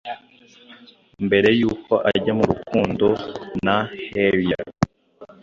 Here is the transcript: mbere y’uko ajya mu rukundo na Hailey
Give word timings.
mbere 1.25 1.49
y’uko 1.59 1.93
ajya 2.11 2.33
mu 2.39 2.45
rukundo 2.51 3.07
na 3.65 3.77
Hailey 4.13 4.61